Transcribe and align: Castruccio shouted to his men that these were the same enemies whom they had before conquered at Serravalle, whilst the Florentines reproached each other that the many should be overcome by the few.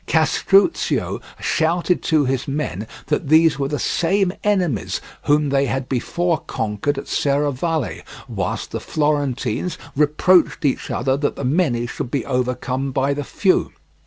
Castruccio 0.07 1.21
shouted 1.39 2.01
to 2.01 2.25
his 2.25 2.47
men 2.47 2.87
that 3.05 3.27
these 3.29 3.59
were 3.59 3.67
the 3.67 3.77
same 3.77 4.33
enemies 4.43 4.99
whom 5.25 5.49
they 5.49 5.67
had 5.67 5.87
before 5.87 6.39
conquered 6.39 6.97
at 6.97 7.07
Serravalle, 7.07 8.01
whilst 8.27 8.71
the 8.71 8.79
Florentines 8.79 9.77
reproached 9.95 10.65
each 10.65 10.89
other 10.89 11.15
that 11.17 11.35
the 11.35 11.45
many 11.45 11.85
should 11.85 12.09
be 12.09 12.25
overcome 12.25 12.91
by 12.91 13.13
the 13.13 13.23
few. 13.23 13.73